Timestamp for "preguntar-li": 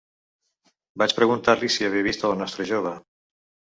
1.19-1.71